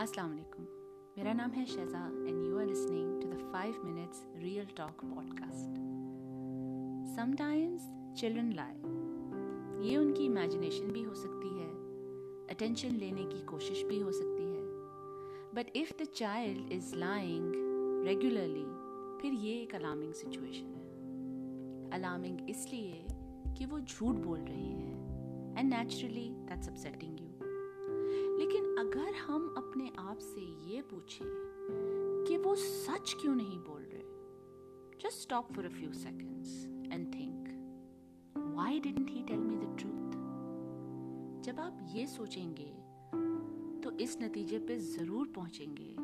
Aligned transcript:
अस्सलाम 0.00 0.28
वालेकुम 0.28 0.64
मेरा 1.18 1.32
नाम 1.32 1.50
है 1.50 1.64
Shehza 1.66 2.04
and 2.06 2.44
you 2.46 2.58
are 2.58 2.66
listening 2.66 3.22
to 3.22 3.28
the 3.28 3.50
five 3.52 3.74
minutes 3.84 4.22
real 4.36 4.66
talk 4.76 5.04
podcast 5.04 5.74
sometimes 7.16 7.82
children 8.20 8.52
lie 8.52 9.88
ये 9.88 9.96
उनकी 9.96 10.24
इमेजिनेशन 10.24 10.86
भी 10.86 11.02
हो 11.02 11.14
सकती 11.14 11.48
है. 11.48 11.68
अटेंशन 12.50 12.96
लेने 12.96 13.24
की 13.24 13.44
कोशिश 13.44 13.82
भी 13.82 14.00
हो 14.00 14.12
सकती 14.12 14.42
है. 14.42 14.62
But 15.54 15.76
if 15.76 15.92
the 16.02 16.06
child 16.06 16.72
is 16.72 16.94
lying 16.96 17.52
regularly 18.06 18.64
फिर 19.22 19.34
ये 19.44 19.54
एक 19.62 19.74
अलार्मिंग 19.74 20.12
सिचुएशन 20.12 20.74
है. 20.74 21.90
अलार्मिंग 21.90 22.50
इसलिए 22.50 23.06
कि 23.58 23.66
वो 23.66 23.80
झूठ 23.80 24.16
बोल 24.16 24.38
रहे 24.38 24.72
हैं. 24.72 25.58
And 25.58 25.74
naturally 25.74 26.28
that's 26.30 26.68
upsetting 26.68 27.20
you 27.20 27.29
अगर 28.90 29.14
हम 29.14 29.42
अपने 29.56 29.90
आप 29.98 30.18
से 30.18 30.40
ये 30.68 30.80
पूछें 30.90 31.26
कि 32.28 32.36
वो 32.36 32.54
सच 32.54 33.12
क्यों 33.20 33.34
नहीं 33.34 33.58
बोल 33.58 33.82
रहे 33.82 35.02
just 35.02 35.22
stop 35.22 35.52
for 35.54 35.64
a 35.64 35.68
few 35.68 35.92
seconds 35.92 36.54
and 36.92 37.06
think 37.14 38.48
why 38.56 38.80
didn't 38.80 39.10
he 39.10 39.22
tell 39.28 39.38
me 39.38 39.56
the 39.56 39.76
truth 39.78 40.16
जब 41.46 41.60
आप 41.60 41.78
ये 41.92 42.06
सोचेंगे 42.06 42.68
तो 43.82 43.90
इस 44.00 44.18
नतीजे 44.22 44.58
पे 44.58 44.78
ज़रूर 44.88 45.32
पहुँचेंगे 45.36 45.94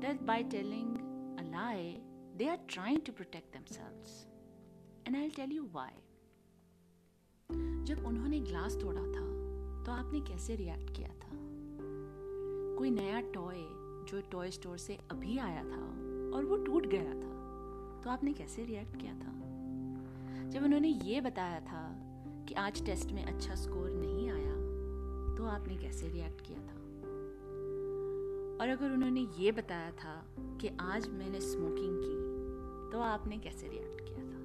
that 0.00 0.26
by 0.26 0.42
telling 0.56 0.90
a 1.38 1.44
lie, 1.44 1.98
they 2.36 2.48
are 2.48 2.60
trying 2.68 3.00
to 3.02 3.12
protect 3.12 3.52
themselves. 3.52 4.26
And 5.06 5.16
I'll 5.16 5.36
tell 5.38 5.56
you 5.58 5.70
why. 5.72 5.90
जब 7.86 8.04
उन्होंने 8.06 8.40
ग्लास 8.40 8.76
तोड़ा 8.76 9.02
था 9.02 9.26
तो 9.84 9.92
आपने 9.92 10.20
कैसे 10.28 10.56
रिएक्ट 10.56 10.96
किया 10.96 11.08
था 11.08 11.36
कोई 12.78 12.90
नया 12.90 13.20
टॉय 13.20 13.56
जो 14.08 14.22
टॉय 14.30 14.50
स्टोर 14.50 14.78
से 14.78 14.98
अभी 15.10 15.38
आया 15.38 15.64
था 15.64 15.82
और 16.36 16.44
वो 16.44 16.56
टूट 16.56 16.86
गया 16.86 17.14
था 17.14 17.36
तो 18.04 18.10
आपने 18.10 18.32
कैसे 18.32 18.64
रिएक्ट 18.64 18.96
किया 18.96 19.12
था? 19.12 19.32
जब 20.50 20.64
उन्होंने 20.64 20.88
ये 20.88 21.20
बताया 21.20 21.60
था 21.60 21.96
कि 22.48 22.54
आज 22.54 22.86
टेस्ट 22.86 23.12
में 23.12 23.24
अच्छा 23.24 23.54
स्कोर 23.54 23.90
नहीं 23.90 24.30
आया 24.30 24.54
तो 25.36 25.44
आपने 25.44 25.76
कैसे 25.76 26.08
रिएक्ट 26.08 26.40
किया 26.40 26.58
था? 26.58 26.72
और 28.60 28.68
अगर 28.68 28.90
उन्होंने 28.90 29.26
ये 29.38 29.52
बताया 29.52 29.90
था 29.90 30.26
कि 30.60 30.70
आज 30.80 31.08
मैंने 31.08 31.40
स्मोकिंग 31.40 31.98
की 32.04 32.26
तो 32.92 33.00
आपने 33.00 33.38
कैसे 33.38 33.68
रिएक्ट 33.68 34.00
किया 34.00 34.18
था? 34.18 34.40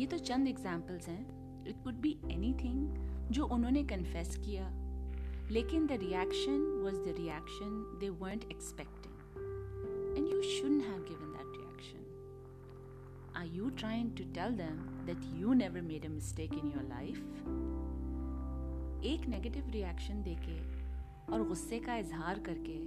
ये 0.00 0.06
तो 0.06 0.18
चंद 0.18 0.48
एग्जाम्पल्स 0.48 1.08
हैं। 1.08 1.40
इट 1.68 1.84
कुड 1.84 1.94
बी 1.94 2.18
एनी 2.24 2.54
जो 3.34 3.46
उन्होंने 3.46 3.84
कन्फेस 3.84 4.36
किया 4.36 4.79
लेकिन 5.50 5.86
the 5.86 5.98
reaction 6.02 6.60
was 6.82 6.96
the 6.96 7.14
reaction 7.18 7.98
they 8.00 8.08
weren't 8.22 8.44
expecting 8.52 9.14
and 10.16 10.28
you 10.28 10.40
should 10.42 10.80
have 10.82 11.02
given 11.08 11.32
that 11.32 11.56
reaction 11.56 12.04
are 13.36 13.46
you 13.56 13.70
trying 13.82 14.16
to 14.18 14.24
tell 14.34 14.56
them 14.56 14.80
that 15.06 15.24
you 15.40 15.52
never 15.62 15.82
made 15.90 16.06
a 16.06 16.10
mistake 16.14 16.54
in 16.54 16.72
your 16.72 16.88
life 16.88 17.18
एक 19.12 19.28
negative 19.28 19.70
reaction 19.72 20.22
देके 20.22 20.58
और 21.32 21.46
गुस्से 21.48 21.78
का 21.80 21.96
इजहार 21.96 22.38
करके 22.48 22.78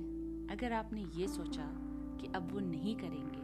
अगर 0.54 0.74
आपने 0.74 1.06
ये 1.20 1.28
सोचा 1.28 1.70
कि 2.22 2.32
अब 2.36 2.52
वो 2.54 2.60
नहीं 2.60 2.96
करेंगे 2.96 3.44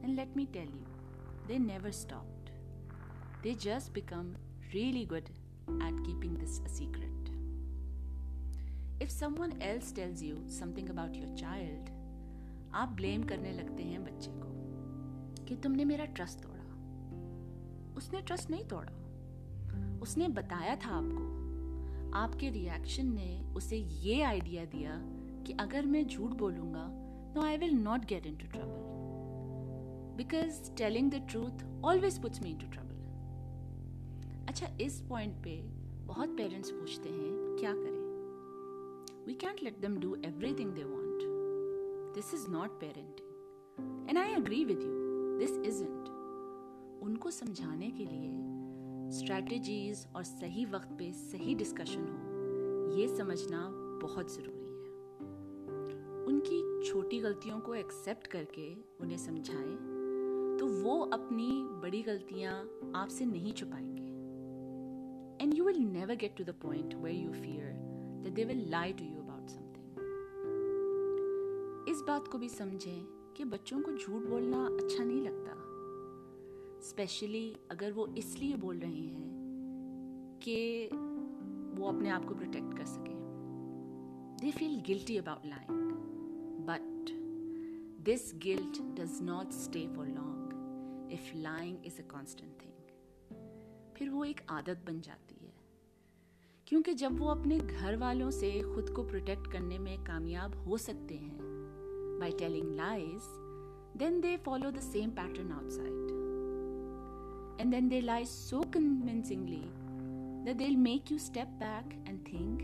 then 0.00 0.16
let 0.16 0.34
me 0.34 0.46
tell 0.46 0.62
you, 0.62 0.86
they 1.46 1.58
never 1.58 1.92
stopped. 1.92 2.50
They 3.42 3.54
just 3.54 3.92
become 3.92 4.36
really 4.72 5.04
good 5.04 5.30
at 5.82 5.92
keeping 6.04 6.36
this 6.38 6.60
a 6.64 6.68
secret. 6.68 7.27
If 8.98 9.10
someone 9.10 9.62
else 9.62 9.94
tells 9.94 10.22
you 10.22 10.36
something 10.36 10.86
about 10.90 11.12
your 11.12 11.30
child, 11.30 11.90
आप 12.74 12.92
ब्लेम 12.94 13.22
करने 13.22 13.52
लगते 13.52 13.82
हैं 13.82 14.04
बच्चे 14.04 14.30
को 14.34 14.48
कि 15.44 15.56
तुमने 15.56 15.84
मेरा 15.84 16.04
ट्रस्ट 16.04 16.40
तोड़ा। 16.40 16.64
उसने 17.96 18.20
ट्रस्ट 18.20 18.50
नहीं 18.50 18.64
तोड़ा। 18.64 18.92
उसने 20.02 20.28
बताया 20.28 20.76
था 20.76 20.90
आपको। 20.90 21.38
आपके 22.14 22.50
रिएक्शन 22.50 23.06
ने 23.06 23.54
उसे 23.56 23.76
ये 23.76 24.22
आइडिया 24.22 24.64
दिया 24.64 24.92
कि 25.42 25.52
अगर 25.52 25.86
मैं 25.86 26.06
झूठ 26.06 26.30
बोलूँगा 26.30 26.88
तो 27.34 27.40
I 27.40 27.56
will 27.56 27.72
not 27.72 28.04
get 28.04 28.26
into 28.36 28.46
trouble 28.46 28.88
because 30.16 30.72
telling 30.76 31.10
the 31.10 31.26
truth 31.30 31.84
always 31.84 32.22
puts 32.22 32.42
me 32.42 32.50
into 32.58 32.66
trouble 32.66 32.88
अच्छा 34.48 34.66
इस 34.80 35.00
पॉइंट 35.00 35.44
पे 35.44 35.62
बहुत 36.06 36.36
पेरेंट्स 36.36 36.70
पूछते 36.70 37.08
हैं 37.08 37.56
क्या 37.60 37.72
करें? 37.72 37.97
We 39.28 39.34
can't 39.34 39.62
let 39.62 39.80
them 39.80 39.96
do 40.00 40.14
everything 40.24 40.70
they 40.72 40.84
want 40.84 41.22
this 42.14 42.32
is 42.34 42.50
not 42.50 42.70
parenting 42.80 44.08
and 44.08 44.18
I 44.18 44.34
agree 44.34 44.64
with 44.64 44.82
you 44.82 44.92
this 45.38 45.50
isn't 45.66 46.08
उनको 47.02 47.30
समझाने 47.30 47.90
के 47.90 48.04
लिए 48.04 48.30
स्ट्रैटेजीज 49.18 50.06
और 50.16 50.22
सही 50.22 50.64
वक्त 50.64 50.96
पे 50.98 51.10
सही 51.12 51.54
डिस्कशन 51.54 52.06
हो, 52.08 52.96
ये 52.96 53.08
समझना 53.16 53.60
बहुत 54.02 54.34
ज़रूरी 54.34 54.64
है। 54.64 56.24
उनकी 56.24 56.88
छोटी 56.90 57.20
गलतियों 57.20 57.60
को 57.60 57.74
एक्सेप्ट 57.74 58.26
करके 58.26 58.66
उन्हें 59.00 59.18
समझाएँ 59.18 59.76
तो 60.58 60.66
वो 60.82 60.98
अपनी 61.12 61.50
बड़ी 61.82 62.02
गलतियाँ 62.02 62.56
आपसे 62.94 63.24
नहीं 63.26 63.52
छुपाएँगे। 63.52 64.06
And 65.44 65.54
you 65.54 65.64
will 65.64 65.78
never 65.78 66.16
get 66.16 66.36
to 66.36 66.44
the 66.44 66.54
point 66.62 66.94
where 66.94 67.14
you 67.14 67.32
fear 67.32 67.72
that 68.22 68.34
they 68.34 68.44
will 68.44 68.68
lie 68.70 68.92
to 68.92 69.04
you 69.04 69.17
इस 71.88 72.00
बात 72.02 72.26
को 72.28 72.38
भी 72.38 72.48
समझें 72.48 73.04
कि 73.36 73.44
बच्चों 73.44 73.80
को 73.82 73.92
झूठ 73.92 74.22
बोलना 74.22 74.64
अच्छा 74.66 75.04
नहीं 75.04 75.20
लगता। 75.22 75.52
स्पेशली 76.88 77.56
अगर 77.70 77.92
वो 77.92 78.06
इसलिए 78.18 78.56
बोल 78.56 78.78
रहे 78.78 78.90
हैं 78.90 80.38
कि 80.42 80.88
वो 81.80 81.88
अपने 81.88 82.10
आप 82.10 82.24
को 82.24 82.34
प्रोटेक्ट 82.34 82.76
कर 82.78 82.84
सके। 82.84 83.16
They 84.36 84.50
feel 84.50 84.80
guilty 84.86 85.16
about 85.16 85.46
lying 85.46 85.90
but 86.68 87.10
this 88.04 88.32
guilt 88.42 88.82
does 89.00 89.18
not 89.22 89.52
stay 89.54 89.86
for 89.96 90.06
long 90.06 91.12
if 91.12 91.36
lying 91.36 91.86
is 91.86 92.00
a 92.02 92.06
constant 92.10 92.62
thing 92.62 92.74
फिर 93.96 94.10
वो 94.10 94.24
एक 94.24 94.40
आदत 94.50 94.84
बन 94.86 95.00
जाती 95.00 95.44
है, 95.44 95.52
क्योंकि 96.66 96.94
जब 96.94 97.18
वो 97.18 97.26
अपने 97.26 97.58
घर 97.58 97.96
वालों 97.96 98.30
से 98.30 98.50
खुद 98.74 98.90
को 98.90 99.02
प्रोटेक्ट 99.02 99.50
करने 99.52 99.78
में 99.78 100.04
कामयाब 100.04 100.54
हो 100.64 100.76
सकते 100.78 101.14
हैं 101.14 101.47
By 102.19 102.31
telling 102.39 102.73
lies 102.75 103.29
then 103.97 104.19
they 104.21 104.35
follow 104.45 104.71
the 104.71 104.79
same 104.91 105.09
pattern 105.09 105.51
outside 105.51 106.03
and 107.59 107.71
then 107.71 107.87
they 107.87 108.01
lie 108.01 108.23
so 108.23 108.63
convincingly 108.63 109.63
that 110.45 110.57
they'll 110.57 110.77
make 110.77 111.09
you 111.09 111.17
step 111.17 111.47
back 111.59 111.93
and 112.05 112.25
think, 112.25 112.63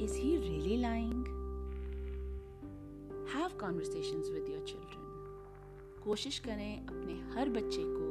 is 0.00 0.16
he 0.16 0.38
really 0.38 0.78
lying? 0.78 1.20
Have 3.34 3.56
conversations 3.58 4.30
with 4.30 4.48
your 4.48 4.64
children. 4.64 5.06
कोशिश 6.04 6.38
करें 6.38 6.86
अपने 6.86 7.14
हर 7.34 7.48
बच्चे 7.48 7.82
को 7.86 8.06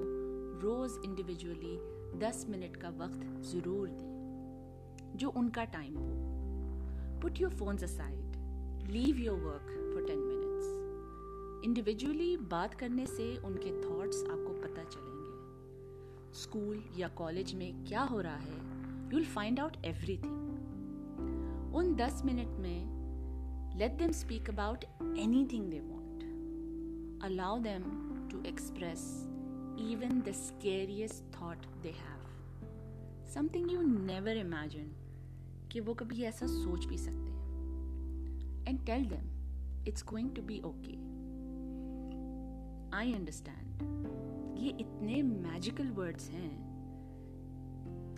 रोज 0.63 0.99
individually 1.05 1.75
10 2.19 2.45
minute 2.49 2.75
का 2.81 2.89
वक्त 2.99 3.25
जरूर 3.51 3.87
दें 3.99 5.17
जो 5.17 5.29
उनका 5.37 5.63
टाइम 5.75 5.97
हो 5.97 7.19
put 7.21 7.41
your 7.41 7.55
phones 7.59 7.83
aside 7.83 8.87
leave 8.91 9.17
your 9.17 9.39
work 9.39 9.82
for 9.82 9.82
10 9.82 9.82
minutes 9.82 9.82
individually 11.64 12.36
बात 12.36 12.74
करने 12.74 13.06
से 13.06 13.36
उनके 13.36 13.70
थॉट्स 13.70 14.24
आपको 14.30 14.52
पता 14.62 14.84
चलेंगे। 14.84 16.34
स्कूल 16.34 16.84
या 16.98 17.08
कॉलेज 17.08 17.54
में 17.54 17.84
क्या 17.84 18.02
हो 18.02 18.20
रहा 18.20 18.36
है 18.36 18.58
you 19.04 19.16
will 19.16 19.24
find 19.24 19.60
out 19.60 19.76
everything 19.84 21.74
उन 21.74 21.94
दस 21.94 22.22
मिनट 22.24 22.48
में 22.48 23.78
let 23.78 23.92
them 23.92 24.10
speak 24.10 24.50
about 24.50 24.84
anything 25.52 25.70
they 25.70 25.80
want 25.80 26.22
allow 27.24 27.58
them 27.58 27.82
to 28.30 28.42
express 28.42 29.30
even 29.80 30.12
the 30.22 30.32
scariest 30.32 31.24
thought 31.34 31.64
they 31.82 31.92
have. 31.92 32.26
Something 33.34 33.64
you 33.68 33.80
never 33.86 34.34
imagined 34.42 34.92
कि 35.72 35.80
वो 35.80 35.94
कभी 35.94 36.22
ऐसा 36.22 36.46
सोच 36.46 36.84
भी 36.84 36.98
सकते 36.98 37.30
हैं। 37.30 38.64
And 38.68 38.86
tell 38.86 39.04
them 39.04 39.84
it's 39.88 40.04
going 40.04 40.34
to 40.36 40.42
be 40.42 40.60
okay 40.60 41.13
I 42.94 43.12
understand 43.12 44.58
ये 44.58 44.70
इतने 44.80 45.22
मैजिकल 45.22 45.88
वर्ड्स 45.90 46.28
हैं। 46.30 46.50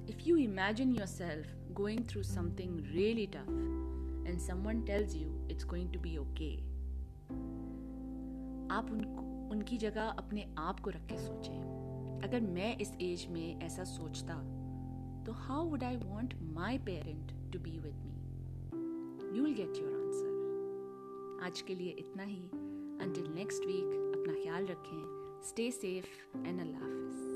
If 0.08 0.20
you 0.26 0.36
imagine 0.36 0.92
yourself 1.06 1.72
going 1.72 2.04
through 2.08 2.22
something 2.22 2.80
really 2.86 3.26
tough 3.26 3.48
and 4.28 4.38
someone 4.38 4.82
tells 4.82 5.16
you 5.16 5.48
it's 5.50 5.66
going 5.66 5.92
to 5.92 6.00
be 6.00 6.16
okay 6.16 6.52
आप 8.74 8.90
उनको 8.90 9.24
उनकी 9.50 9.78
जगह 9.78 10.08
अपने 10.18 10.46
आप 10.58 10.80
को 10.80 10.90
रख 10.90 11.06
के 11.06 11.18
सोचें। 11.18 12.20
अगर 12.24 12.40
मैं 12.40 12.76
इस 12.78 12.92
एज 13.00 13.26
में 13.30 13.60
ऐसा 13.60 13.84
सोचता 13.84 14.34
तो 15.26 15.32
how 15.32 15.68
would 15.68 15.84
I 15.84 15.96
want 15.96 16.34
my 16.54 16.78
parent 16.78 17.32
to 17.52 17.58
be 17.58 17.78
with 17.78 17.94
me 18.04 19.38
you 19.38 19.44
will 19.44 19.54
get 19.54 19.76
your 19.76 19.92
answer 19.94 21.44
आज 21.46 21.60
के 21.60 21.74
लिए 21.74 21.96
इतना 21.98 22.22
ही। 22.22 22.42
अंटिल 23.04 23.32
नेक्स्ट 23.34 23.66
वीक 23.66 24.05
अपना 24.26 24.42
ख्याल 24.42 24.66
रखें। 24.66 25.42
स्टे 25.48 25.70
सेफ़ 25.70 26.06
एंड 26.38 26.60
अल्लाह 26.60 26.80
हाफिज़ 26.82 27.35